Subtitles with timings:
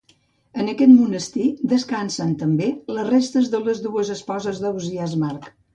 [0.61, 1.45] En aquest monestir,
[1.75, 5.53] descansen també les restes de les dues esposes d'Ausiàs March.